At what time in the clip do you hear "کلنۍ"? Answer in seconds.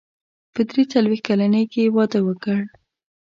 1.27-1.63